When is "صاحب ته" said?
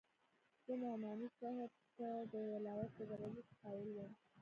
1.39-2.07